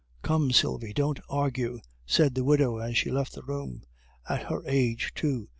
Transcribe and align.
"Come, 0.23 0.51
Sylvie, 0.51 0.93
don't 0.95 1.19
argue," 1.29 1.79
said 2.07 2.33
the 2.33 2.43
widow, 2.43 2.77
as 2.77 2.97
she 2.97 3.11
left 3.11 3.33
the 3.33 3.43
room. 3.43 3.83
"At 4.27 4.45
her 4.47 4.63
age, 4.65 5.11
too!" 5.13 5.49